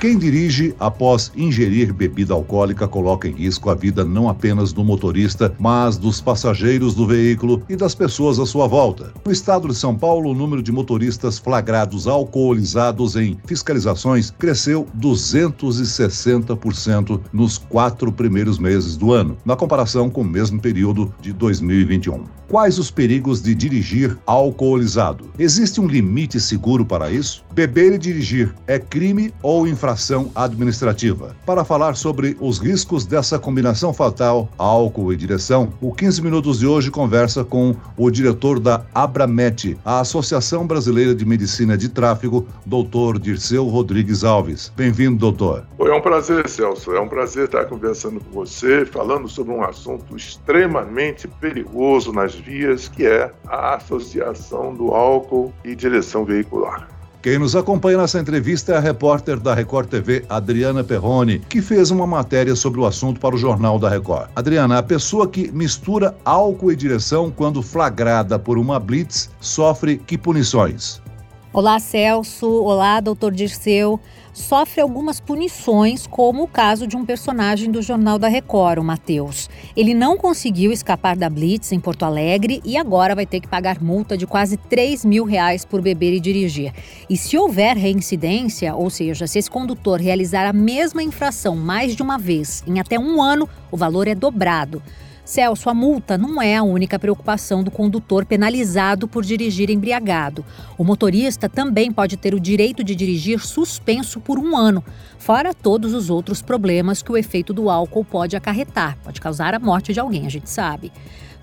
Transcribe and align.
Quem 0.00 0.16
dirige 0.16 0.72
após 0.78 1.32
ingerir 1.36 1.92
bebida 1.92 2.32
alcoólica 2.32 2.86
coloca 2.86 3.26
em 3.26 3.32
risco 3.32 3.68
a 3.68 3.74
vida 3.74 4.04
não 4.04 4.28
apenas 4.28 4.72
do 4.72 4.84
motorista, 4.84 5.52
mas 5.58 5.98
dos 5.98 6.20
passageiros 6.20 6.94
do 6.94 7.04
veículo 7.04 7.64
e 7.68 7.74
das 7.74 7.96
pessoas 7.96 8.38
à 8.38 8.46
sua 8.46 8.68
volta. 8.68 9.12
No 9.26 9.32
estado 9.32 9.66
de 9.66 9.74
São 9.74 9.98
Paulo, 9.98 10.30
o 10.30 10.34
número 10.34 10.62
de 10.62 10.70
motoristas 10.70 11.36
flagrados 11.36 12.06
alcoolizados 12.06 13.16
em 13.16 13.36
fiscalizações 13.44 14.32
cresceu 14.38 14.86
260% 14.96 17.20
nos 17.32 17.58
quatro 17.58 18.12
primeiros 18.12 18.56
meses 18.56 18.96
do 18.96 19.12
ano, 19.12 19.36
na 19.44 19.56
comparação 19.56 20.08
com 20.08 20.20
o 20.20 20.24
mesmo 20.24 20.60
período 20.60 21.12
de 21.20 21.32
2021. 21.32 22.22
Quais 22.46 22.78
os 22.78 22.88
perigos 22.90 23.42
de 23.42 23.52
dirigir 23.52 24.16
alcoolizado? 24.24 25.28
Existe 25.38 25.80
um 25.80 25.88
limite 25.88 26.40
seguro 26.40 26.86
para 26.86 27.10
isso? 27.10 27.44
Beber 27.52 27.94
e 27.94 27.98
dirigir 27.98 28.54
é 28.66 28.78
crime 28.78 29.34
ou 29.42 29.66
infração? 29.66 29.87
Infração 29.88 30.30
administrativa. 30.34 31.34
Para 31.46 31.64
falar 31.64 31.96
sobre 31.96 32.36
os 32.40 32.58
riscos 32.58 33.06
dessa 33.06 33.38
combinação 33.38 33.92
fatal, 33.94 34.48
álcool 34.58 35.12
e 35.12 35.16
direção, 35.16 35.72
o 35.80 35.94
15 35.94 36.20
Minutos 36.20 36.58
de 36.58 36.66
hoje 36.66 36.90
conversa 36.90 37.42
com 37.42 37.74
o 37.96 38.10
diretor 38.10 38.60
da 38.60 38.84
Abramet, 38.94 39.78
a 39.84 40.00
Associação 40.00 40.66
Brasileira 40.66 41.14
de 41.14 41.24
Medicina 41.24 41.76
de 41.76 41.88
Tráfego, 41.88 42.46
doutor 42.66 43.18
Dirceu 43.18 43.64
Rodrigues 43.66 44.24
Alves. 44.24 44.70
Bem-vindo, 44.76 45.16
doutor. 45.16 45.66
É 45.80 45.92
um 45.92 46.02
prazer, 46.02 46.46
Celso. 46.48 46.92
É 46.92 47.00
um 47.00 47.08
prazer 47.08 47.46
estar 47.46 47.64
conversando 47.64 48.20
com 48.20 48.30
você, 48.32 48.84
falando 48.84 49.26
sobre 49.26 49.54
um 49.54 49.62
assunto 49.62 50.16
extremamente 50.16 51.26
perigoso 51.26 52.12
nas 52.12 52.34
vias, 52.34 52.88
que 52.88 53.06
é 53.06 53.32
a 53.46 53.76
associação 53.76 54.74
do 54.74 54.88
álcool 54.88 55.52
e 55.64 55.74
direção 55.74 56.26
veicular. 56.26 56.97
Quem 57.20 57.36
nos 57.36 57.56
acompanha 57.56 57.98
nessa 57.98 58.20
entrevista 58.20 58.72
é 58.72 58.76
a 58.76 58.80
repórter 58.80 59.40
da 59.40 59.52
Record 59.52 59.88
TV, 59.88 60.24
Adriana 60.28 60.84
Perrone, 60.84 61.40
que 61.40 61.60
fez 61.60 61.90
uma 61.90 62.06
matéria 62.06 62.54
sobre 62.54 62.78
o 62.78 62.86
assunto 62.86 63.18
para 63.18 63.34
o 63.34 63.38
Jornal 63.38 63.76
da 63.76 63.88
Record. 63.88 64.30
Adriana, 64.36 64.78
a 64.78 64.82
pessoa 64.84 65.26
que 65.26 65.50
mistura 65.50 66.16
álcool 66.24 66.70
e 66.70 66.76
direção 66.76 67.28
quando 67.28 67.60
flagrada 67.60 68.38
por 68.38 68.56
uma 68.56 68.78
blitz 68.78 69.30
sofre 69.40 69.98
que 69.98 70.16
punições? 70.16 71.02
Olá, 71.50 71.80
Celso. 71.80 72.46
Olá, 72.46 73.00
doutor 73.00 73.32
Dirceu 73.32 73.98
sofre 74.34 74.82
algumas 74.82 75.18
punições, 75.18 76.06
como 76.06 76.42
o 76.42 76.46
caso 76.46 76.86
de 76.86 76.94
um 76.94 77.06
personagem 77.06 77.70
do 77.70 77.80
Jornal 77.80 78.18
da 78.18 78.28
Record, 78.28 78.78
o 78.78 78.84
Matheus. 78.84 79.48
Ele 79.74 79.94
não 79.94 80.18
conseguiu 80.18 80.70
escapar 80.70 81.16
da 81.16 81.28
Blitz 81.30 81.72
em 81.72 81.80
Porto 81.80 82.04
Alegre 82.04 82.60
e 82.64 82.76
agora 82.76 83.14
vai 83.14 83.24
ter 83.24 83.40
que 83.40 83.48
pagar 83.48 83.82
multa 83.82 84.14
de 84.14 84.26
quase 84.26 84.58
3 84.58 85.06
mil 85.06 85.24
reais 85.24 85.64
por 85.64 85.80
beber 85.80 86.12
e 86.12 86.20
dirigir. 86.20 86.72
E 87.08 87.16
se 87.16 87.36
houver 87.38 87.78
reincidência, 87.78 88.74
ou 88.74 88.90
seja, 88.90 89.26
se 89.26 89.38
esse 89.38 89.50
condutor 89.50 89.98
realizar 90.00 90.46
a 90.46 90.52
mesma 90.52 91.02
infração 91.02 91.56
mais 91.56 91.96
de 91.96 92.02
uma 92.02 92.18
vez 92.18 92.62
em 92.66 92.78
até 92.78 92.98
um 92.98 93.22
ano, 93.22 93.48
o 93.72 93.76
valor 93.76 94.06
é 94.06 94.14
dobrado. 94.14 94.82
Celso, 95.28 95.68
a 95.68 95.74
multa 95.74 96.16
não 96.16 96.40
é 96.40 96.56
a 96.56 96.62
única 96.62 96.98
preocupação 96.98 97.62
do 97.62 97.70
condutor 97.70 98.24
penalizado 98.24 99.06
por 99.06 99.22
dirigir 99.22 99.68
embriagado. 99.68 100.42
O 100.78 100.82
motorista 100.82 101.50
também 101.50 101.92
pode 101.92 102.16
ter 102.16 102.32
o 102.32 102.40
direito 102.40 102.82
de 102.82 102.94
dirigir 102.94 103.38
suspenso 103.38 104.20
por 104.20 104.38
um 104.38 104.56
ano, 104.56 104.82
fora 105.18 105.52
todos 105.52 105.92
os 105.92 106.08
outros 106.08 106.40
problemas 106.40 107.02
que 107.02 107.12
o 107.12 107.16
efeito 107.16 107.52
do 107.52 107.68
álcool 107.68 108.06
pode 108.06 108.36
acarretar. 108.36 108.96
Pode 109.04 109.20
causar 109.20 109.54
a 109.54 109.58
morte 109.58 109.92
de 109.92 110.00
alguém, 110.00 110.24
a 110.24 110.30
gente 110.30 110.48
sabe. 110.48 110.90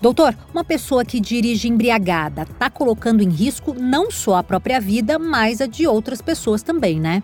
Doutor, 0.02 0.36
uma 0.52 0.64
pessoa 0.64 1.04
que 1.04 1.20
dirige 1.20 1.68
embriagada 1.68 2.42
está 2.42 2.68
colocando 2.68 3.22
em 3.22 3.30
risco 3.30 3.72
não 3.72 4.10
só 4.10 4.38
a 4.38 4.42
própria 4.42 4.80
vida, 4.80 5.16
mas 5.16 5.60
a 5.60 5.66
de 5.66 5.86
outras 5.86 6.20
pessoas 6.20 6.60
também, 6.60 6.98
né? 6.98 7.22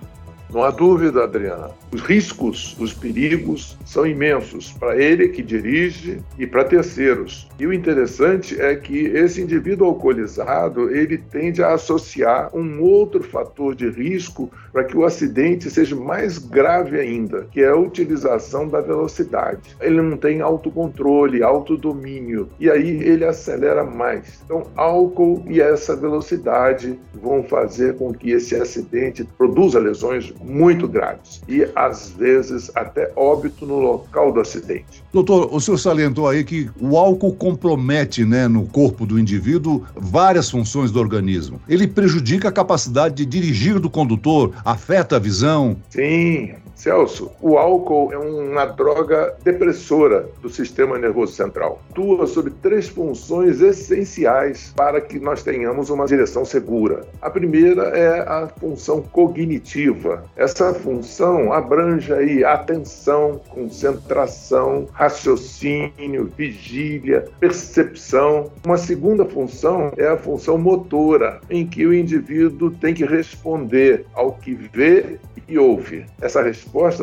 Não 0.53 0.63
há 0.63 0.71
dúvida, 0.71 1.25
Adriana. 1.25 1.71
Os 1.91 2.03
riscos, 2.03 2.77
os 2.79 2.93
perigos 2.93 3.79
são 3.87 4.07
imensos 4.07 4.71
para 4.73 5.03
ele 5.03 5.29
que 5.29 5.43
dirige 5.43 6.21
e 6.39 6.47
para 6.47 6.65
terceiros. 6.65 7.49
E 7.59 7.67
o 7.67 7.73
interessante 7.73 8.61
é 8.61 8.77
que 8.77 9.07
esse 9.07 9.41
indivíduo 9.41 9.87
alcoolizado, 9.87 10.91
ele 10.91 11.17
tende 11.17 11.63
a 11.63 11.73
associar 11.73 12.55
um 12.55 12.83
outro 12.83 13.23
fator 13.23 13.75
de 13.75 13.89
risco 13.89 14.51
para 14.73 14.85
que 14.85 14.97
o 14.97 15.05
acidente 15.05 15.71
seja 15.71 15.97
mais 15.97 16.37
grave 16.37 17.01
ainda, 17.01 17.47
que 17.51 17.63
é 17.63 17.69
a 17.69 17.77
utilização 17.77 18.69
da 18.69 18.81
velocidade. 18.81 19.75
Ele 19.81 20.03
não 20.03 20.19
tem 20.19 20.43
autocontrole, 20.43 21.43
autodomínio, 21.43 22.49
e 22.61 22.71
aí 22.71 23.03
ele 23.03 23.25
acelera 23.25 23.85
mais. 23.85 24.43
Então, 24.45 24.67
álcool 24.77 25.43
e 25.47 25.63
essa 25.63 25.97
velocidade 25.97 26.99
vão 27.15 27.43
fazer 27.43 27.97
com 27.97 28.13
que 28.13 28.33
esse 28.33 28.55
acidente 28.55 29.25
produza 29.39 29.79
lesões 29.79 30.33
muito 30.45 30.89
graves 30.89 31.43
e, 31.49 31.67
às 31.75 32.11
vezes, 32.11 32.71
até 32.75 33.11
óbito 33.17 33.67
no 33.67 33.79
local 33.79 34.33
do 34.33 34.41
acidente. 34.41 35.03
Doutor, 35.13 35.55
o 35.55 35.61
senhor 35.61 35.79
salientou 35.79 36.29
aí 36.29 36.45
que 36.45 36.71
o 36.81 36.97
álcool 36.97 37.35
compromete 37.35 38.25
né, 38.25 38.49
no 38.49 38.67
corpo 38.67 39.07
do 39.07 39.19
indivíduo 39.19 39.85
várias 39.95 40.51
funções 40.51 40.91
do 40.91 40.99
organismo. 41.01 41.61
Ele 41.69 41.87
prejudica 41.87 42.49
a 42.49 42.53
capacidade 42.53 43.15
de 43.15 43.27
dirigir 43.27 43.79
do 43.79 43.91
condutor, 43.91 44.53
afeta 44.65 45.17
a 45.17 45.19
visão? 45.19 45.77
Sim, 45.91 46.55
Celso, 46.75 47.31
o 47.41 47.59
álcool 47.59 48.13
é 48.13 48.19
uma 48.19 48.65
droga 48.65 49.37
depressora 49.45 50.29
do 50.41 50.49
sistema 50.49 50.99
nervoso 50.99 51.33
central. 51.33 51.81
Atua 51.91 52.27
sobre 52.27 52.53
três 52.63 52.89
funções 52.89 53.61
essenciais 53.61 54.73
para 54.77 55.01
que 55.01 55.21
nós 55.21 55.43
tenhamos 55.43 55.91
uma 55.91 56.07
direção 56.07 56.45
segura. 56.45 57.07
A 57.21 57.31
primeira 57.31 57.83
é 57.97 58.21
a 58.21 58.49
função 58.49 59.03
cognitiva. 59.03 60.25
Essa 60.37 60.75
função 60.75 61.53
abrange 61.53 62.13
aí 62.13 62.45
atenção, 62.45 63.41
concentração, 63.51 64.89
raciocínio, 64.93 66.31
vigília, 66.37 67.29
percepção. 67.39 68.51
Uma 68.65 68.79
segunda 68.79 69.25
função 69.25 69.93
é 69.97 70.09
a 70.09 70.17
função 70.17 70.59
motora, 70.59 71.41
em 71.51 71.67
que 71.67 71.87
o 71.87 71.95
indivíduo 71.95 72.71
tem 72.71 72.95
que 72.95 73.05
responder 73.05 74.05
ao 74.15 74.33
que 74.33 74.55
vê 74.55 75.19
e 75.49 75.59
ouve. 75.59 76.07
Essa 76.21 76.43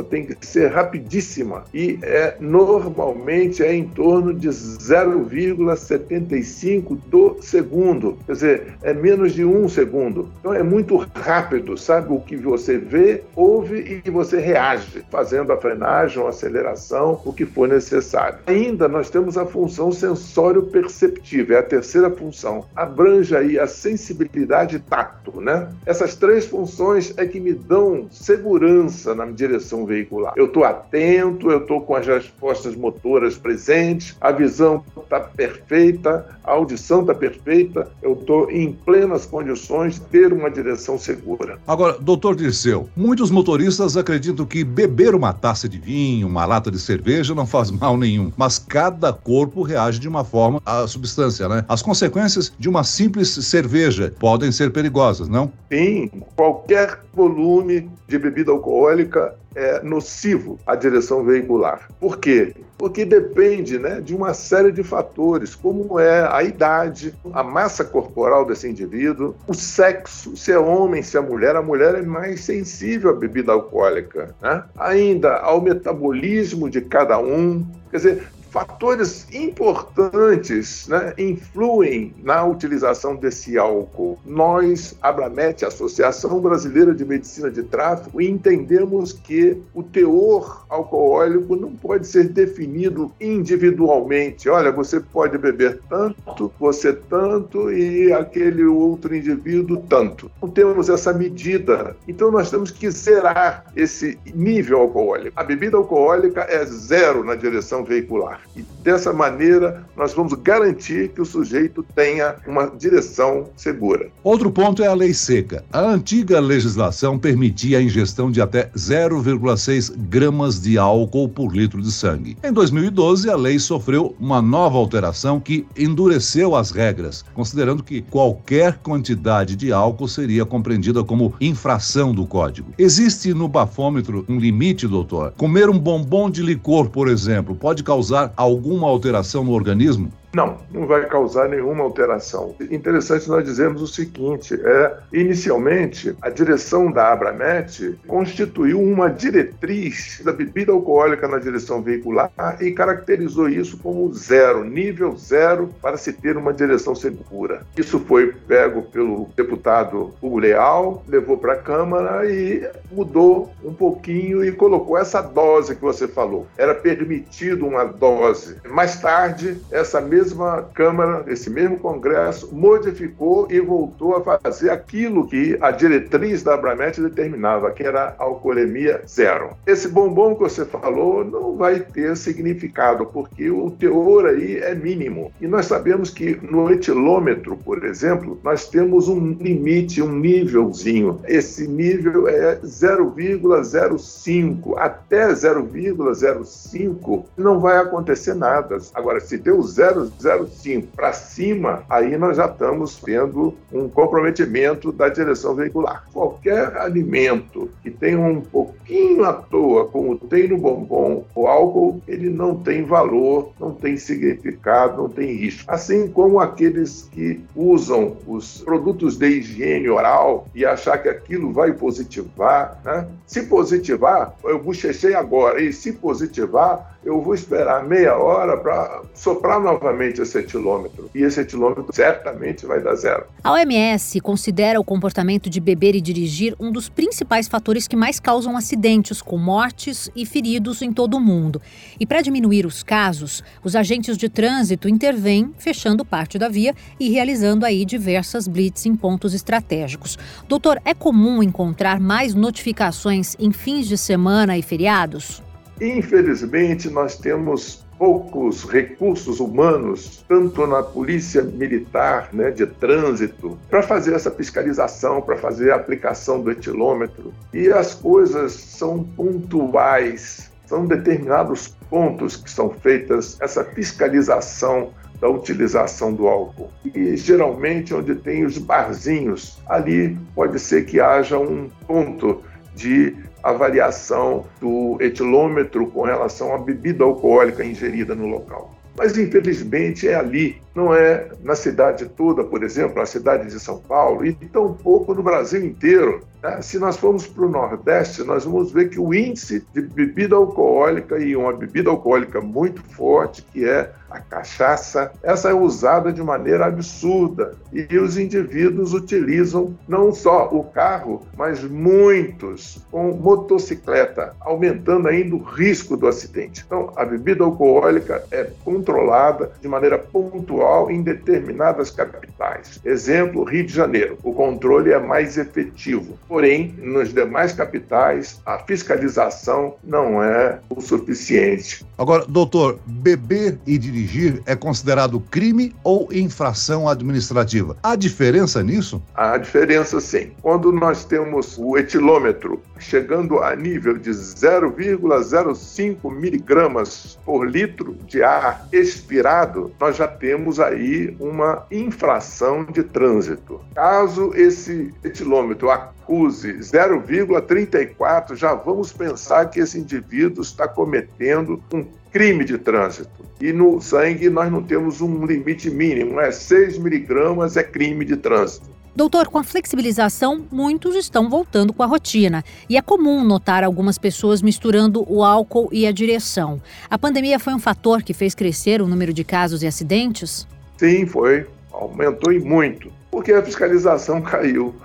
tem 0.03 0.25
que 0.25 0.45
ser 0.45 0.67
rapidíssima 0.67 1.63
e 1.73 1.97
é 2.01 2.35
normalmente 2.39 3.63
é 3.63 3.73
em 3.73 3.87
torno 3.87 4.33
de 4.33 4.49
0,75 4.49 6.97
do 7.07 7.37
segundo, 7.41 8.17
quer 8.25 8.33
dizer, 8.33 8.73
é 8.81 8.93
menos 8.93 9.33
de 9.33 9.45
um 9.45 9.67
segundo. 9.67 10.29
Então 10.39 10.53
é 10.53 10.63
muito 10.63 10.97
rápido, 11.13 11.77
sabe 11.77 12.13
o 12.13 12.19
que 12.19 12.35
você 12.35 12.77
vê, 12.77 13.23
ouve 13.35 14.01
e 14.05 14.09
você 14.09 14.39
reage, 14.39 15.03
fazendo 15.09 15.51
a 15.51 15.57
frenagem 15.57 16.21
ou 16.21 16.27
aceleração, 16.27 17.21
o 17.25 17.33
que 17.33 17.45
for 17.45 17.67
necessário. 17.67 18.39
Ainda 18.47 18.87
nós 18.87 19.09
temos 19.09 19.37
a 19.37 19.45
função 19.45 19.91
sensório 19.91 20.63
perceptiva, 20.63 21.53
é 21.53 21.59
a 21.59 21.63
terceira 21.63 22.09
função. 22.09 22.65
Abrange 22.75 23.35
aí 23.35 23.59
a 23.59 23.67
sensibilidade 23.67 24.79
tato, 24.79 25.41
né? 25.41 25.69
Essas 25.85 26.15
três 26.15 26.45
funções 26.45 27.13
é 27.17 27.25
que 27.25 27.39
me 27.39 27.53
dão 27.53 28.07
segurança 28.09 29.15
na 29.15 29.25
direção 29.49 29.85
veicular. 29.85 30.33
Eu 30.35 30.45
estou 30.45 30.63
atento, 30.63 31.49
eu 31.49 31.59
estou 31.59 31.81
com 31.81 31.95
as 31.95 32.05
respostas 32.05 32.75
motoras 32.75 33.37
presentes, 33.37 34.15
a 34.21 34.31
visão 34.31 34.83
está 34.97 35.19
perfeita, 35.19 36.25
a 36.43 36.51
audição 36.51 37.01
está 37.01 37.15
perfeita, 37.15 37.91
eu 38.01 38.13
estou 38.13 38.49
em 38.51 38.71
plenas 38.71 39.25
condições 39.25 39.95
de 39.95 40.01
ter 40.01 40.31
uma 40.31 40.49
direção 40.49 40.97
segura. 40.97 41.57
Agora, 41.67 41.97
doutor 41.99 42.35
Dirceu, 42.35 42.87
muitos 42.95 43.31
motoristas 43.31 43.97
acreditam 43.97 44.45
que 44.45 44.63
beber 44.63 45.15
uma 45.15 45.33
taça 45.33 45.67
de 45.67 45.79
vinho, 45.79 46.27
uma 46.27 46.45
lata 46.45 46.69
de 46.69 46.79
cerveja 46.79 47.33
não 47.33 47.45
faz 47.45 47.71
mal 47.71 47.97
nenhum, 47.97 48.31
mas 48.37 48.59
cada 48.59 49.11
corpo 49.11 49.61
reage 49.61 49.99
de 49.99 50.07
uma 50.07 50.23
forma 50.23 50.61
à 50.65 50.87
substância, 50.87 51.47
né? 51.47 51.65
As 51.67 51.81
consequências 51.81 52.53
de 52.57 52.69
uma 52.69 52.83
simples 52.83 53.29
cerveja 53.29 54.13
podem 54.19 54.51
ser 54.51 54.71
perigosas, 54.71 55.27
não? 55.27 55.51
Sim, 55.71 56.09
qualquer 56.35 56.99
volume 57.13 57.89
de 58.07 58.17
bebida 58.17 58.51
alcoólica 58.51 59.35
é 59.55 59.81
nocivo 59.83 60.59
à 60.65 60.75
direção 60.75 61.23
veicular. 61.23 61.87
Por 61.99 62.17
quê? 62.17 62.55
Porque 62.77 63.03
depende 63.03 63.77
né, 63.77 63.99
de 63.99 64.15
uma 64.15 64.33
série 64.33 64.71
de 64.71 64.83
fatores, 64.83 65.55
como 65.55 65.99
é 65.99 66.27
a 66.31 66.43
idade, 66.43 67.13
a 67.33 67.43
massa 67.43 67.83
corporal 67.83 68.45
desse 68.45 68.69
indivíduo, 68.69 69.35
o 69.47 69.53
sexo, 69.53 70.37
se 70.37 70.51
é 70.51 70.59
homem, 70.59 71.01
se 71.01 71.17
é 71.17 71.19
mulher, 71.19 71.55
a 71.55 71.61
mulher 71.61 71.95
é 71.95 72.01
mais 72.01 72.45
sensível 72.45 73.09
à 73.09 73.13
bebida 73.13 73.51
alcoólica. 73.51 74.33
Né? 74.41 74.63
Ainda 74.77 75.37
ao 75.37 75.61
metabolismo 75.61 76.69
de 76.69 76.81
cada 76.81 77.19
um, 77.19 77.65
Quer 77.91 77.97
dizer, 77.97 78.27
fatores 78.49 79.27
importantes 79.33 80.87
né, 80.87 81.13
influem 81.17 82.13
na 82.23 82.43
utilização 82.43 83.15
desse 83.15 83.57
álcool. 83.57 84.19
Nós, 84.25 84.95
Abramet, 85.01 85.65
Associação 85.65 86.39
Brasileira 86.39 86.93
de 86.93 87.05
Medicina 87.05 87.49
de 87.49 87.63
Tráfico, 87.63 88.21
entendemos 88.21 89.13
que 89.13 89.61
o 89.73 89.83
teor 89.83 90.65
alcoólico 90.69 91.55
não 91.55 91.71
pode 91.71 92.07
ser 92.07 92.29
definido 92.29 93.11
individualmente. 93.19 94.49
Olha, 94.49 94.71
você 94.71 94.99
pode 94.99 95.37
beber 95.37 95.79
tanto, 95.89 96.51
você 96.59 96.93
tanto 96.93 97.71
e 97.71 98.11
aquele 98.11 98.65
outro 98.65 99.15
indivíduo 99.15 99.83
tanto. 99.87 100.31
Não 100.41 100.49
temos 100.49 100.89
essa 100.89 101.13
medida. 101.13 101.95
Então 102.07 102.31
nós 102.31 102.49
temos 102.49 102.71
que 102.71 102.89
zerar 102.89 103.65
esse 103.75 104.17
nível 104.33 104.79
alcoólico. 104.79 105.39
A 105.39 105.43
bebida 105.43 105.77
alcoólica 105.77 106.41
é 106.41 106.65
zero 106.65 107.23
na 107.23 107.35
direção 107.35 107.83
veicular. 107.83 108.38
E 108.55 108.63
dessa 108.83 109.13
maneira 109.13 109.85
nós 109.95 110.13
vamos 110.13 110.33
garantir 110.33 111.09
que 111.09 111.21
o 111.21 111.25
sujeito 111.25 111.85
tenha 111.95 112.35
uma 112.47 112.67
direção 112.67 113.49
segura. 113.55 114.09
Outro 114.23 114.51
ponto 114.51 114.83
é 114.83 114.87
a 114.87 114.93
lei 114.93 115.13
seca. 115.13 115.63
A 115.71 115.81
antiga 115.81 116.39
legislação 116.39 117.17
permitia 117.17 117.77
a 117.77 117.81
ingestão 117.81 118.31
de 118.31 118.41
até 118.41 118.69
0,6 118.75 119.93
gramas 120.09 120.61
de 120.61 120.77
álcool 120.77 121.29
por 121.29 121.55
litro 121.55 121.81
de 121.81 121.91
sangue. 121.91 122.37
Em 122.43 122.51
2012, 122.51 123.29
a 123.29 123.35
lei 123.35 123.59
sofreu 123.59 124.15
uma 124.19 124.41
nova 124.41 124.77
alteração 124.77 125.39
que 125.39 125.65
endureceu 125.77 126.55
as 126.55 126.71
regras, 126.71 127.23
considerando 127.33 127.83
que 127.83 128.01
qualquer 128.01 128.77
quantidade 128.79 129.55
de 129.55 129.71
álcool 129.71 130.07
seria 130.07 130.45
compreendida 130.45 131.03
como 131.03 131.33
infração 131.39 132.13
do 132.13 132.25
código. 132.25 132.73
Existe 132.77 133.33
no 133.33 133.47
bafômetro 133.47 134.25
um 134.27 134.39
limite, 134.39 134.87
doutor? 134.87 135.33
Comer 135.37 135.69
um 135.69 135.77
bombom 135.77 136.29
de 136.29 136.41
licor, 136.41 136.89
por 136.89 137.07
exemplo, 137.07 137.55
pode 137.55 137.83
causar 137.83 138.28
alguma 138.35 138.87
alteração 138.87 139.43
no 139.43 139.51
organismo? 139.51 140.11
Não, 140.33 140.57
não 140.71 140.85
vai 140.85 141.05
causar 141.07 141.49
nenhuma 141.49 141.83
alteração. 141.83 142.55
Interessante 142.69 143.27
nós 143.27 143.43
dizermos 143.43 143.81
o 143.81 143.87
seguinte: 143.87 144.53
é 144.63 144.97
inicialmente 145.11 146.15
a 146.21 146.29
direção 146.29 146.91
da 146.91 147.11
Abramet 147.11 147.97
constituiu 148.07 148.79
uma 148.79 149.09
diretriz 149.09 150.21
da 150.23 150.31
bebida 150.31 150.71
alcoólica 150.71 151.27
na 151.27 151.39
direção 151.39 151.81
veicular 151.81 152.31
e 152.61 152.71
caracterizou 152.71 153.49
isso 153.49 153.77
como 153.77 154.13
zero, 154.13 154.63
nível 154.63 155.17
zero, 155.17 155.73
para 155.81 155.97
se 155.97 156.13
ter 156.13 156.37
uma 156.37 156.53
direção 156.53 156.93
segura. 156.93 157.65
Isso 157.75 157.99
foi 157.99 158.31
pego 158.47 158.83
pelo 158.83 159.29
deputado 159.35 160.13
Hugo 160.21 160.39
Leal, 160.39 161.03
levou 161.07 161.37
para 161.37 161.53
a 161.53 161.57
Câmara 161.57 162.29
e 162.29 162.69
mudou 162.91 163.51
um 163.63 163.73
pouquinho 163.73 164.43
e 164.43 164.51
colocou 164.51 164.97
essa 164.97 165.21
dose 165.21 165.75
que 165.75 165.81
você 165.81 166.07
falou. 166.07 166.47
Era 166.57 166.75
permitido 166.75 167.65
uma 167.65 167.83
dose. 167.83 168.57
Mais 168.69 168.99
tarde, 168.99 169.59
essa 169.71 169.99
mesma 169.99 170.18
mesma 170.19 170.67
Câmara, 170.73 171.23
esse 171.27 171.49
mesmo 171.49 171.79
Congresso, 171.79 172.53
modificou 172.53 173.47
e 173.49 173.61
voltou 173.61 174.17
a 174.17 174.39
fazer 174.39 174.69
aquilo 174.69 175.25
que 175.27 175.57
a 175.61 175.71
diretriz 175.71 176.43
da 176.43 176.55
Abramet 176.55 176.99
determinava, 177.01 177.71
que 177.71 177.83
era 177.83 178.13
alcoolemia 178.17 179.01
zero. 179.07 179.51
Esse 179.65 179.87
bombom 179.87 180.35
que 180.35 180.41
você 180.41 180.65
falou 180.65 181.23
não 181.23 181.55
vai 181.55 181.79
ter 181.79 182.17
significado, 182.17 183.05
porque 183.05 183.49
o 183.49 183.71
teor 183.71 184.25
aí 184.25 184.57
é 184.57 184.75
mínimo. 184.75 185.31
E 185.39 185.47
nós 185.47 185.67
sabemos 185.67 186.09
que 186.09 186.37
no 186.41 186.69
etilômetro, 186.69 187.55
por 187.57 187.85
exemplo, 187.85 188.37
nós 188.43 188.67
temos 188.67 189.07
um 189.07 189.31
limite, 189.33 190.01
um 190.01 190.11
nívelzinho. 190.11 191.21
Esse 191.25 191.65
nível 191.67 192.27
é 192.27 192.57
0,05. 192.57 194.77
Até 194.77 195.29
0,05 195.29 197.23
não 197.37 197.59
vai 197.59 197.77
acontecer 197.77 198.33
nada. 198.33 198.77
Agora, 198.93 199.21
se 199.21 199.37
deu 199.37 199.61
0, 199.61 200.08
0,5 200.11 200.87
para 200.95 201.13
cima, 201.13 201.83
aí 201.89 202.17
nós 202.17 202.37
já 202.37 202.45
estamos 202.45 202.97
tendo 202.97 203.53
um 203.71 203.87
comprometimento 203.87 204.91
da 204.91 205.09
direção 205.09 205.55
veicular. 205.55 206.05
Qualquer 206.11 206.77
alimento 206.77 207.69
que 207.81 207.91
tenha 207.91 208.19
um 208.19 208.41
pouquinho 208.41 209.23
à 209.23 209.33
toa, 209.33 209.87
como 209.87 210.17
tem 210.17 210.47
no 210.47 210.57
bombom, 210.57 211.25
o 211.35 211.47
álcool, 211.47 212.01
ele 212.07 212.29
não 212.29 212.55
tem 212.55 212.83
valor, 212.83 213.51
não 213.59 213.71
tem 213.73 213.97
significado, 213.97 215.01
não 215.01 215.09
tem 215.09 215.35
risco. 215.35 215.63
Assim 215.67 216.07
como 216.07 216.39
aqueles 216.39 217.09
que 217.11 217.41
usam 217.55 218.17
os 218.27 218.61
produtos 218.61 219.17
de 219.17 219.27
higiene 219.27 219.89
oral 219.89 220.47
e 220.53 220.65
achar 220.65 220.97
que 220.97 221.09
aquilo 221.09 221.51
vai 221.51 221.73
positivar, 221.73 222.79
né? 222.83 223.07
Se 223.25 223.43
positivar, 223.43 224.35
eu 224.43 224.59
bochechei 224.59 225.13
agora, 225.13 225.61
e 225.61 225.71
se 225.71 225.93
positivar, 225.93 226.98
eu 227.09 227.21
vou 227.21 227.33
esperar 227.33 227.83
meia 227.83 228.15
hora 228.15 228.55
para 228.55 229.01
soprar 229.15 229.59
novamente 229.59 230.21
esse 230.21 230.37
etilômetro. 230.37 231.09
E 231.13 231.23
esse 231.23 231.41
etilômetro 231.41 231.87
certamente 231.91 232.65
vai 232.65 232.81
dar 232.81 232.95
zero. 232.95 233.25
A 233.43 233.51
OMS 233.53 234.21
considera 234.21 234.79
o 234.79 234.83
comportamento 234.83 235.49
de 235.49 235.59
beber 235.59 235.95
e 235.95 236.01
dirigir 236.01 236.55
um 236.59 236.71
dos 236.71 236.87
principais 236.87 237.47
fatores 237.47 237.87
que 237.87 237.95
mais 237.95 238.19
causam 238.19 238.55
acidentes, 238.55 239.21
com 239.21 239.37
mortes 239.37 240.09
e 240.15 240.25
feridos 240.25 240.81
em 240.81 240.93
todo 240.93 241.15
o 241.15 241.19
mundo. 241.19 241.59
E 241.99 242.05
para 242.05 242.21
diminuir 242.21 242.65
os 242.65 242.83
casos, 242.83 243.43
os 243.63 243.75
agentes 243.75 244.15
de 244.15 244.29
trânsito 244.29 244.87
intervêm, 244.87 245.51
fechando 245.57 246.05
parte 246.05 246.37
da 246.37 246.47
via 246.47 246.75
e 246.99 247.09
realizando 247.09 247.65
aí 247.65 247.85
diversas 247.85 248.47
blitz 248.47 248.85
em 248.85 248.95
pontos 248.95 249.33
estratégicos. 249.33 250.17
Doutor, 250.47 250.79
é 250.85 250.93
comum 250.93 251.41
encontrar 251.41 251.99
mais 251.99 252.35
notificações 252.35 253.35
em 253.39 253.51
fins 253.51 253.87
de 253.87 253.97
semana 253.97 254.57
e 254.57 254.61
feriados? 254.61 255.48
Infelizmente, 255.81 256.89
nós 256.89 257.17
temos 257.17 257.85
poucos 257.97 258.63
recursos 258.63 259.39
humanos, 259.39 260.23
tanto 260.27 260.65
na 260.65 260.81
polícia 260.81 261.43
militar, 261.43 262.29
né, 262.31 262.49
de 262.49 262.65
trânsito, 262.65 263.57
para 263.69 263.83
fazer 263.83 264.13
essa 264.13 264.31
fiscalização, 264.31 265.21
para 265.21 265.35
fazer 265.35 265.71
a 265.71 265.75
aplicação 265.75 266.41
do 266.41 266.49
etilômetro. 266.49 267.33
E 267.53 267.69
as 267.69 267.93
coisas 267.93 268.53
são 268.53 269.03
pontuais, 269.03 270.49
são 270.65 270.85
determinados 270.85 271.75
pontos 271.89 272.37
que 272.37 272.49
são 272.49 272.69
feitas 272.69 273.37
essa 273.41 273.65
fiscalização 273.65 274.91
da 275.19 275.27
utilização 275.27 276.13
do 276.13 276.27
álcool. 276.27 276.71
E 276.95 277.17
geralmente 277.17 277.93
onde 277.93 278.15
tem 278.15 278.45
os 278.45 278.57
barzinhos, 278.57 279.59
ali 279.67 280.17
pode 280.33 280.57
ser 280.59 280.85
que 280.85 281.01
haja 281.01 281.37
um 281.37 281.69
ponto 281.85 282.41
de 282.73 283.17
avaliação 283.43 284.45
do 284.59 284.97
etilômetro 284.99 285.87
com 285.87 286.03
relação 286.03 286.53
à 286.53 286.57
bebida 286.57 287.03
alcoólica 287.03 287.63
ingerida 287.63 288.15
no 288.15 288.27
local. 288.27 288.75
Mas, 288.97 289.17
infelizmente, 289.17 290.07
é 290.07 290.15
ali, 290.15 290.61
não 290.79 290.93
é 290.95 291.27
na 291.43 291.55
cidade 291.55 292.05
toda, 292.07 292.43
por 292.43 292.63
exemplo, 292.63 292.95
na 292.95 293.05
cidade 293.05 293.49
de 293.49 293.59
São 293.59 293.77
Paulo, 293.77 294.25
e 294.25 294.33
tampouco 294.33 295.13
no 295.13 295.21
Brasil 295.21 295.63
inteiro. 295.63 296.21
Né? 296.41 296.61
Se 296.61 296.79
nós 296.79 296.95
formos 296.95 297.27
para 297.27 297.45
o 297.45 297.49
Nordeste, 297.49 298.23
nós 298.23 298.45
vamos 298.45 298.71
ver 298.71 298.89
que 298.89 298.99
o 298.99 299.13
índice 299.13 299.65
de 299.73 299.81
bebida 299.81 300.35
alcoólica 300.35 301.19
e 301.19 301.35
uma 301.35 301.51
bebida 301.51 301.89
alcoólica 301.89 302.39
muito 302.39 302.81
forte, 302.81 303.41
que 303.41 303.67
é 303.67 303.91
a 304.09 304.19
cachaça, 304.19 305.11
essa 305.21 305.49
é 305.49 305.53
usada 305.53 306.11
de 306.11 306.23
maneira 306.23 306.65
absurda 306.65 307.53
e 307.71 307.95
os 307.97 308.17
indivíduos 308.17 308.93
utilizam 308.93 309.77
não 309.87 310.11
só 310.11 310.47
o 310.51 310.63
carro, 310.63 311.21
mas 311.37 311.63
muitos 311.63 312.83
com 312.89 313.11
motocicleta, 313.11 314.33
aumentando 314.39 315.07
ainda 315.07 315.35
o 315.35 315.43
risco 315.43 315.95
do 315.95 316.07
acidente. 316.07 316.63
Então, 316.65 316.91
a 316.95 317.05
bebida 317.05 317.43
alcoólica 317.43 318.23
é 318.31 318.49
controlada 318.65 319.51
de 319.61 319.67
maneira 319.67 319.99
pontual 319.99 320.68
em 320.89 321.01
determinadas 321.01 321.91
capitais. 321.91 322.79
Exemplo, 322.85 323.43
Rio 323.43 323.65
de 323.65 323.73
Janeiro. 323.73 324.17
O 324.23 324.33
controle 324.33 324.91
é 324.91 324.99
mais 324.99 325.37
efetivo. 325.37 326.17
Porém, 326.27 326.73
nos 326.77 327.13
demais 327.13 327.53
capitais, 327.53 328.41
a 328.45 328.59
fiscalização 328.59 329.75
não 329.83 330.23
é 330.23 330.59
o 330.69 330.81
suficiente. 330.81 331.85
Agora, 331.97 332.25
doutor, 332.27 332.79
beber 332.85 333.57
e 333.65 333.77
dirigir 333.77 334.41
é 334.45 334.55
considerado 334.55 335.19
crime 335.19 335.75
ou 335.83 336.07
infração 336.11 336.87
administrativa? 336.87 337.75
Há 337.83 337.95
diferença 337.95 338.63
nisso? 338.63 339.01
Há 339.15 339.37
diferença 339.37 339.99
sim. 339.99 340.31
Quando 340.41 340.71
nós 340.71 341.03
temos 341.05 341.57
o 341.57 341.77
etilômetro 341.77 342.61
chegando 342.79 343.39
a 343.39 343.55
nível 343.55 343.97
de 343.97 344.11
0,05 344.11 346.11
miligramas 346.11 347.17
por 347.25 347.47
litro 347.47 347.95
de 348.05 348.21
ar 348.23 348.67
expirado, 348.71 349.71
nós 349.79 349.97
já 349.97 350.07
temos 350.07 350.58
aí 350.59 351.15
uma 351.19 351.65
infração 351.71 352.65
de 352.65 352.83
trânsito. 352.83 353.61
Caso 353.73 354.31
esse 354.35 354.93
etilômetro 355.03 355.69
acuse 355.69 356.53
0,34, 356.59 358.35
já 358.35 358.53
vamos 358.53 358.91
pensar 358.91 359.49
que 359.49 359.59
esse 359.59 359.79
indivíduo 359.79 360.41
está 360.41 360.67
cometendo 360.67 361.63
um 361.73 361.85
crime 362.11 362.43
de 362.43 362.57
trânsito. 362.57 363.25
E 363.39 363.53
no 363.53 363.79
sangue 363.81 364.29
nós 364.29 364.51
não 364.51 364.61
temos 364.61 365.01
um 365.01 365.25
limite 365.25 365.69
mínimo, 365.69 366.19
é 366.19 366.31
6 366.31 366.77
miligramas 366.77 367.55
é 367.55 367.63
crime 367.63 368.03
de 368.03 368.17
trânsito. 368.17 368.78
Doutor, 368.95 369.27
com 369.27 369.37
a 369.37 369.43
flexibilização, 369.43 370.45
muitos 370.51 370.95
estão 370.95 371.29
voltando 371.29 371.71
com 371.71 371.83
a 371.83 371.85
rotina. 371.85 372.43
E 372.69 372.77
é 372.77 372.81
comum 372.81 373.23
notar 373.23 373.63
algumas 373.63 373.97
pessoas 373.97 374.41
misturando 374.41 375.05
o 375.07 375.23
álcool 375.23 375.69
e 375.71 375.85
a 375.85 375.91
direção. 375.91 376.61
A 376.89 376.97
pandemia 376.97 377.39
foi 377.39 377.53
um 377.53 377.59
fator 377.59 378.03
que 378.03 378.13
fez 378.13 378.33
crescer 378.33 378.81
o 378.81 378.87
número 378.87 379.13
de 379.13 379.23
casos 379.23 379.63
e 379.63 379.67
acidentes? 379.67 380.47
Sim, 380.77 381.05
foi. 381.05 381.45
Aumentou 381.71 382.33
e 382.33 382.39
muito. 382.39 382.91
Porque 383.11 383.31
a 383.31 383.43
fiscalização 383.43 384.21
caiu. 384.23 384.75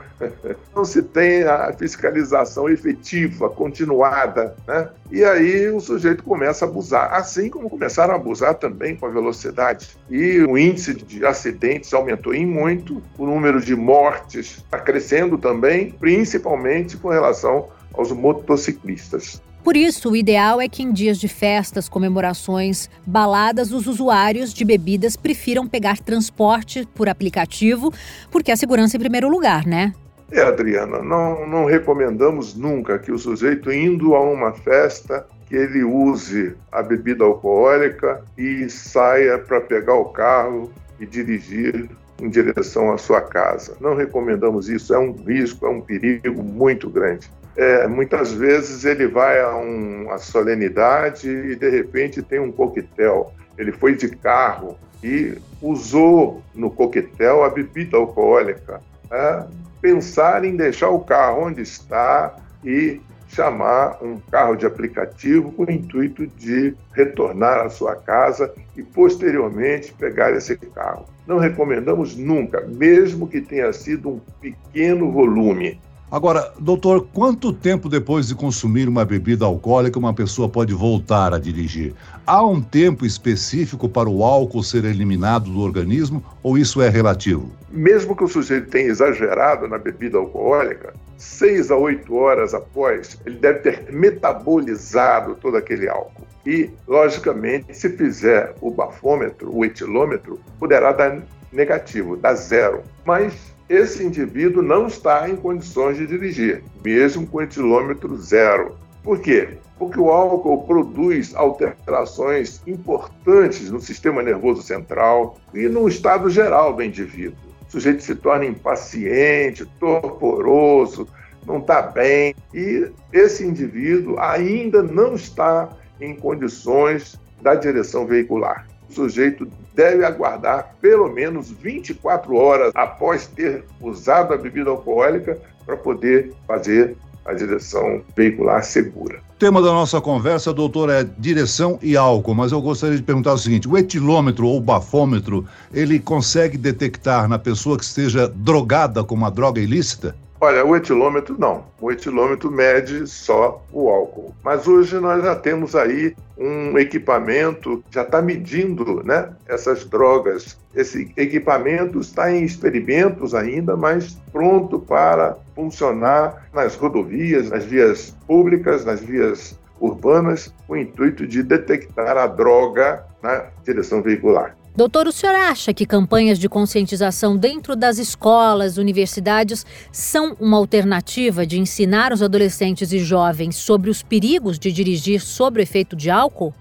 Não 0.74 0.84
se 0.84 1.02
tem 1.02 1.42
a 1.42 1.72
fiscalização 1.72 2.68
efetiva, 2.68 3.48
continuada, 3.48 4.54
né? 4.66 4.88
E 5.10 5.24
aí 5.24 5.68
o 5.68 5.80
sujeito 5.80 6.22
começa 6.22 6.64
a 6.64 6.68
abusar, 6.68 7.12
assim 7.14 7.48
como 7.48 7.68
começaram 7.70 8.14
a 8.14 8.16
abusar 8.16 8.54
também 8.54 8.96
com 8.96 9.06
a 9.06 9.10
velocidade. 9.10 9.88
E 10.10 10.40
o 10.40 10.56
índice 10.56 10.94
de 10.94 11.24
acidentes 11.24 11.92
aumentou 11.92 12.34
em 12.34 12.46
muito, 12.46 13.02
o 13.18 13.26
número 13.26 13.60
de 13.60 13.74
mortes 13.74 14.58
está 14.58 14.78
crescendo 14.78 15.38
também, 15.38 15.90
principalmente 15.90 16.96
com 16.96 17.08
relação 17.08 17.68
aos 17.92 18.10
motociclistas. 18.12 19.40
Por 19.64 19.78
isso, 19.78 20.10
o 20.10 20.16
ideal 20.16 20.60
é 20.60 20.68
que 20.68 20.82
em 20.82 20.92
dias 20.92 21.18
de 21.18 21.26
festas, 21.26 21.88
comemorações, 21.88 22.90
baladas, 23.06 23.72
os 23.72 23.86
usuários 23.86 24.52
de 24.52 24.62
bebidas 24.62 25.16
prefiram 25.16 25.66
pegar 25.66 25.98
transporte 25.98 26.86
por 26.94 27.08
aplicativo, 27.08 27.90
porque 28.30 28.52
a 28.52 28.56
segurança 28.56 28.98
em 28.98 29.00
primeiro 29.00 29.26
lugar, 29.26 29.64
né? 29.64 29.94
É, 30.30 30.40
Adriana, 30.42 31.02
não, 31.02 31.46
não 31.46 31.64
recomendamos 31.66 32.54
nunca 32.54 32.98
que 32.98 33.12
o 33.12 33.18
sujeito 33.18 33.70
indo 33.70 34.14
a 34.14 34.20
uma 34.20 34.52
festa 34.52 35.26
que 35.46 35.54
ele 35.54 35.84
use 35.84 36.56
a 36.72 36.82
bebida 36.82 37.24
alcoólica 37.24 38.22
e 38.36 38.68
saia 38.68 39.38
para 39.38 39.60
pegar 39.60 39.94
o 39.94 40.06
carro 40.06 40.72
e 40.98 41.06
dirigir 41.06 41.88
em 42.20 42.28
direção 42.28 42.92
à 42.92 42.98
sua 42.98 43.20
casa. 43.20 43.76
Não 43.80 43.94
recomendamos 43.94 44.68
isso, 44.68 44.94
é 44.94 44.98
um 44.98 45.12
risco, 45.12 45.66
é 45.66 45.68
um 45.68 45.80
perigo 45.80 46.42
muito 46.42 46.88
grande. 46.88 47.30
É, 47.56 47.86
muitas 47.86 48.32
vezes 48.32 48.84
ele 48.84 49.06
vai 49.06 49.40
a 49.40 49.54
uma 49.54 50.18
solenidade 50.18 51.28
e 51.28 51.54
de 51.54 51.68
repente 51.68 52.22
tem 52.22 52.40
um 52.40 52.50
coquetel. 52.50 53.32
Ele 53.56 53.70
foi 53.70 53.94
de 53.94 54.08
carro 54.08 54.76
e 55.02 55.36
usou 55.62 56.42
no 56.54 56.70
coquetel 56.70 57.44
a 57.44 57.50
bebida 57.50 57.96
alcoólica. 57.96 58.80
É, 59.10 59.44
pensar 59.84 60.46
em 60.46 60.56
deixar 60.56 60.88
o 60.88 61.00
carro 61.00 61.44
onde 61.44 61.60
está 61.60 62.36
e 62.64 63.02
chamar 63.28 64.02
um 64.02 64.16
carro 64.16 64.56
de 64.56 64.64
aplicativo 64.64 65.52
com 65.52 65.64
o 65.64 65.70
intuito 65.70 66.26
de 66.26 66.74
retornar 66.94 67.66
à 67.66 67.68
sua 67.68 67.94
casa 67.94 68.50
e 68.74 68.82
posteriormente 68.82 69.92
pegar 69.92 70.32
esse 70.32 70.56
carro. 70.56 71.04
Não 71.26 71.36
recomendamos 71.36 72.16
nunca, 72.16 72.62
mesmo 72.62 73.28
que 73.28 73.42
tenha 73.42 73.70
sido 73.74 74.08
um 74.08 74.20
pequeno 74.40 75.12
volume. 75.12 75.78
Agora, 76.14 76.52
doutor, 76.60 77.08
quanto 77.12 77.52
tempo 77.52 77.88
depois 77.88 78.28
de 78.28 78.36
consumir 78.36 78.88
uma 78.88 79.04
bebida 79.04 79.44
alcoólica 79.44 79.98
uma 79.98 80.14
pessoa 80.14 80.48
pode 80.48 80.72
voltar 80.72 81.34
a 81.34 81.40
dirigir? 81.40 81.92
Há 82.24 82.40
um 82.40 82.62
tempo 82.62 83.04
específico 83.04 83.88
para 83.88 84.08
o 84.08 84.22
álcool 84.22 84.62
ser 84.62 84.84
eliminado 84.84 85.50
do 85.50 85.58
organismo 85.58 86.24
ou 86.40 86.56
isso 86.56 86.80
é 86.80 86.88
relativo? 86.88 87.50
Mesmo 87.68 88.14
que 88.14 88.22
o 88.22 88.28
sujeito 88.28 88.70
tenha 88.70 88.86
exagerado 88.86 89.66
na 89.66 89.76
bebida 89.76 90.16
alcoólica, 90.16 90.94
seis 91.18 91.72
a 91.72 91.76
oito 91.76 92.14
horas 92.14 92.54
após, 92.54 93.18
ele 93.26 93.38
deve 93.38 93.58
ter 93.58 93.92
metabolizado 93.92 95.34
todo 95.34 95.56
aquele 95.56 95.88
álcool. 95.88 96.28
E, 96.46 96.70
logicamente, 96.86 97.76
se 97.76 97.88
fizer 97.88 98.54
o 98.60 98.70
bafômetro, 98.70 99.52
o 99.52 99.64
etilômetro, 99.64 100.38
poderá 100.60 100.92
dar 100.92 101.24
negativo, 101.52 102.16
dar 102.16 102.34
zero. 102.34 102.82
Mas 103.04 103.53
esse 103.68 104.04
indivíduo 104.04 104.62
não 104.62 104.86
está 104.86 105.28
em 105.28 105.36
condições 105.36 105.96
de 105.96 106.06
dirigir, 106.06 106.62
mesmo 106.84 107.26
com 107.26 107.40
etilômetro 107.40 108.16
zero. 108.18 108.76
Por 109.02 109.20
quê? 109.20 109.58
Porque 109.78 109.98
o 109.98 110.10
álcool 110.10 110.66
produz 110.66 111.34
alterações 111.34 112.62
importantes 112.66 113.70
no 113.70 113.80
sistema 113.80 114.22
nervoso 114.22 114.62
central 114.62 115.38
e 115.52 115.68
no 115.68 115.88
estado 115.88 116.28
geral 116.30 116.74
do 116.74 116.82
indivíduo. 116.82 117.38
O 117.66 117.70
sujeito 117.70 118.02
se 118.02 118.14
torna 118.14 118.44
impaciente, 118.44 119.66
torporoso, 119.80 121.08
não 121.46 121.58
está 121.58 121.82
bem, 121.82 122.34
e 122.54 122.88
esse 123.12 123.44
indivíduo 123.44 124.18
ainda 124.18 124.82
não 124.82 125.14
está 125.14 125.68
em 126.00 126.14
condições 126.14 127.18
da 127.42 127.54
direção 127.54 128.06
veicular 128.06 128.66
sujeito 128.92 129.48
deve 129.74 130.04
aguardar 130.04 130.74
pelo 130.80 131.08
menos 131.08 131.50
24 131.50 132.34
horas 132.36 132.72
após 132.74 133.26
ter 133.26 133.64
usado 133.80 134.32
a 134.32 134.36
bebida 134.36 134.70
alcoólica 134.70 135.38
para 135.64 135.76
poder 135.76 136.32
fazer 136.46 136.96
a 137.24 137.32
direção 137.32 138.02
veicular 138.14 138.62
segura. 138.62 139.20
O 139.34 139.38
tema 139.38 139.60
da 139.60 139.72
nossa 139.72 140.00
conversa, 140.00 140.52
doutor, 140.52 140.90
é 140.90 141.04
direção 141.18 141.78
e 141.82 141.96
álcool, 141.96 142.34
mas 142.34 142.52
eu 142.52 142.60
gostaria 142.60 142.96
de 142.96 143.02
perguntar 143.02 143.32
o 143.32 143.38
seguinte: 143.38 143.68
o 143.68 143.76
etilômetro 143.76 144.46
ou 144.46 144.60
bafômetro, 144.60 145.46
ele 145.72 145.98
consegue 145.98 146.56
detectar 146.56 147.28
na 147.28 147.38
pessoa 147.38 147.76
que 147.76 147.84
esteja 147.84 148.28
drogada 148.28 149.02
com 149.02 149.14
uma 149.14 149.30
droga 149.30 149.60
ilícita? 149.60 150.14
Olha, 150.44 150.62
o 150.62 150.76
etilômetro 150.76 151.36
não. 151.38 151.64
O 151.80 151.90
etilômetro 151.90 152.50
mede 152.50 153.06
só 153.06 153.64
o 153.72 153.88
álcool. 153.88 154.34
Mas 154.44 154.68
hoje 154.68 155.00
nós 155.00 155.24
já 155.24 155.34
temos 155.34 155.74
aí 155.74 156.14
um 156.36 156.78
equipamento 156.78 157.82
já 157.90 158.02
está 158.02 158.20
medindo 158.20 159.02
né, 159.02 159.30
essas 159.48 159.86
drogas. 159.86 160.58
Esse 160.74 161.10
equipamento 161.16 161.98
está 161.98 162.30
em 162.30 162.44
experimentos 162.44 163.34
ainda, 163.34 163.74
mas 163.74 164.20
pronto 164.30 164.78
para 164.78 165.38
funcionar 165.54 166.46
nas 166.52 166.76
rodovias, 166.76 167.48
nas 167.48 167.64
vias 167.64 168.14
públicas, 168.26 168.84
nas 168.84 169.00
vias 169.00 169.58
urbanas, 169.80 170.54
com 170.66 170.74
o 170.74 170.76
intuito 170.76 171.26
de 171.26 171.42
detectar 171.42 172.18
a 172.18 172.26
droga 172.26 173.02
na 173.22 173.46
direção 173.64 174.02
veicular. 174.02 174.54
Doutor, 174.76 175.06
o 175.06 175.12
senhor 175.12 175.36
acha 175.36 175.72
que 175.72 175.86
campanhas 175.86 176.36
de 176.36 176.48
conscientização 176.48 177.36
dentro 177.36 177.76
das 177.76 177.96
escolas, 177.96 178.76
universidades, 178.76 179.64
são 179.92 180.36
uma 180.40 180.56
alternativa 180.56 181.46
de 181.46 181.60
ensinar 181.60 182.12
os 182.12 182.20
adolescentes 182.20 182.92
e 182.92 182.98
jovens 182.98 183.54
sobre 183.54 183.88
os 183.88 184.02
perigos 184.02 184.58
de 184.58 184.72
dirigir 184.72 185.20
sob 185.20 185.60
o 185.60 185.62
efeito 185.62 185.94
de 185.94 186.10
álcool? 186.10 186.52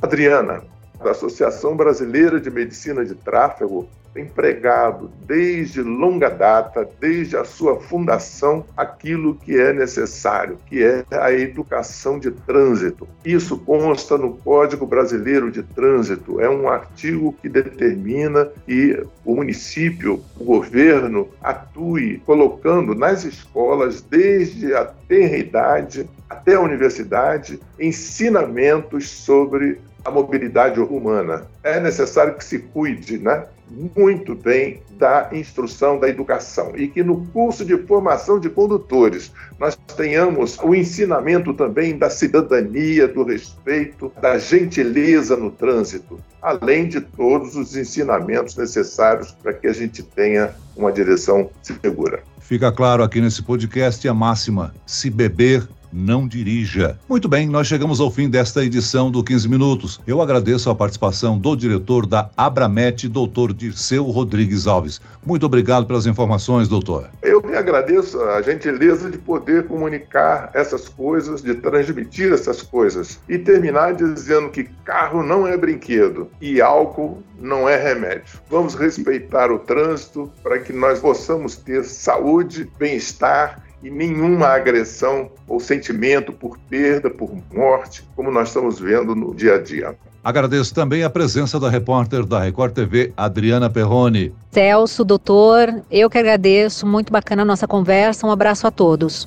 Adriana, 0.00 0.62
da 1.04 1.10
Associação 1.10 1.76
Brasileira 1.76 2.40
de 2.40 2.50
Medicina 2.50 3.04
de 3.04 3.14
Tráfego, 3.14 3.86
empregado 4.16 5.10
desde 5.26 5.82
longa 5.82 6.28
data, 6.28 6.88
desde 7.00 7.36
a 7.36 7.44
sua 7.44 7.80
fundação, 7.80 8.64
aquilo 8.76 9.34
que 9.36 9.58
é 9.58 9.72
necessário, 9.72 10.58
que 10.66 10.82
é 10.82 11.04
a 11.10 11.32
educação 11.32 12.18
de 12.18 12.30
trânsito. 12.30 13.06
Isso 13.24 13.58
consta 13.58 14.18
no 14.18 14.36
Código 14.38 14.86
Brasileiro 14.86 15.50
de 15.50 15.62
Trânsito, 15.62 16.40
é 16.40 16.48
um 16.48 16.68
artigo 16.68 17.34
que 17.40 17.48
determina 17.48 18.48
que 18.66 19.02
o 19.24 19.36
município, 19.36 20.22
o 20.38 20.44
governo, 20.44 21.28
atue 21.42 22.22
colocando 22.26 22.94
nas 22.94 23.24
escolas, 23.24 24.00
desde 24.00 24.74
a 24.74 24.84
tenra 24.84 25.36
idade 25.36 26.08
até 26.28 26.54
a 26.54 26.60
universidade, 26.60 27.60
ensinamentos 27.78 29.08
sobre 29.08 29.80
a 30.04 30.10
mobilidade 30.10 30.80
humana. 30.80 31.46
É 31.62 31.78
necessário 31.80 32.34
que 32.34 32.44
se 32.44 32.58
cuide, 32.58 33.18
né? 33.18 33.44
Muito 33.70 34.34
bem 34.34 34.82
da 34.98 35.30
instrução, 35.32 35.98
da 35.98 36.08
educação 36.08 36.72
e 36.76 36.88
que 36.88 37.02
no 37.02 37.24
curso 37.26 37.64
de 37.64 37.76
formação 37.86 38.38
de 38.38 38.50
condutores 38.50 39.32
nós 39.58 39.76
tenhamos 39.96 40.58
o 40.62 40.74
ensinamento 40.74 41.54
também 41.54 41.96
da 41.96 42.10
cidadania, 42.10 43.06
do 43.06 43.24
respeito, 43.24 44.12
da 44.20 44.38
gentileza 44.38 45.36
no 45.36 45.50
trânsito, 45.50 46.18
além 46.42 46.88
de 46.88 47.00
todos 47.00 47.56
os 47.56 47.76
ensinamentos 47.76 48.56
necessários 48.56 49.32
para 49.32 49.52
que 49.52 49.66
a 49.66 49.72
gente 49.72 50.02
tenha 50.02 50.54
uma 50.76 50.92
direção 50.92 51.48
segura. 51.62 52.22
Fica 52.40 52.72
claro 52.72 53.02
aqui 53.02 53.20
nesse 53.20 53.42
podcast 53.42 54.06
a 54.08 54.12
máxima: 54.12 54.74
se 54.84 55.08
beber, 55.08 55.68
não 55.92 56.26
dirija. 56.26 56.98
Muito 57.08 57.28
bem, 57.28 57.46
nós 57.46 57.66
chegamos 57.66 58.00
ao 58.00 58.10
fim 58.10 58.28
desta 58.28 58.64
edição 58.64 59.10
do 59.10 59.22
15 59.22 59.48
Minutos. 59.48 60.00
Eu 60.06 60.20
agradeço 60.20 60.70
a 60.70 60.74
participação 60.74 61.38
do 61.38 61.56
diretor 61.56 62.06
da 62.06 62.30
Abramet, 62.36 63.08
doutor 63.08 63.52
Dirceu 63.52 64.04
Rodrigues 64.04 64.66
Alves. 64.66 65.00
Muito 65.24 65.46
obrigado 65.46 65.86
pelas 65.86 66.06
informações, 66.06 66.68
doutor. 66.68 67.08
Eu 67.22 67.42
me 67.42 67.56
agradeço 67.56 68.20
a 68.20 68.42
gentileza 68.42 69.10
de 69.10 69.18
poder 69.18 69.66
comunicar 69.66 70.50
essas 70.54 70.88
coisas, 70.88 71.42
de 71.42 71.54
transmitir 71.54 72.32
essas 72.32 72.62
coisas 72.62 73.18
e 73.28 73.38
terminar 73.38 73.94
dizendo 73.94 74.50
que 74.50 74.64
carro 74.84 75.22
não 75.22 75.46
é 75.46 75.56
brinquedo 75.56 76.28
e 76.40 76.60
álcool 76.60 77.22
não 77.38 77.68
é 77.68 77.76
remédio. 77.76 78.40
Vamos 78.48 78.74
respeitar 78.74 79.50
o 79.50 79.58
trânsito 79.58 80.30
para 80.42 80.58
que 80.58 80.72
nós 80.72 81.00
possamos 81.00 81.56
ter 81.56 81.84
saúde, 81.84 82.70
bem-estar 82.78 83.69
e 83.82 83.90
nenhuma 83.90 84.48
agressão 84.48 85.30
ou 85.48 85.58
sentimento 85.58 86.32
por 86.32 86.58
perda, 86.68 87.08
por 87.10 87.30
morte, 87.52 88.04
como 88.14 88.30
nós 88.30 88.48
estamos 88.48 88.78
vendo 88.78 89.14
no 89.14 89.34
dia 89.34 89.54
a 89.54 89.62
dia. 89.62 89.96
Agradeço 90.22 90.74
também 90.74 91.02
a 91.02 91.08
presença 91.08 91.58
da 91.58 91.70
repórter 91.70 92.26
da 92.26 92.40
Record 92.40 92.74
TV, 92.74 93.12
Adriana 93.16 93.70
Perrone. 93.70 94.34
Celso, 94.50 95.02
doutor, 95.02 95.82
eu 95.90 96.10
que 96.10 96.18
agradeço. 96.18 96.86
Muito 96.86 97.10
bacana 97.10 97.40
a 97.40 97.44
nossa 97.44 97.66
conversa. 97.66 98.26
Um 98.26 98.30
abraço 98.30 98.66
a 98.66 98.70
todos. 98.70 99.26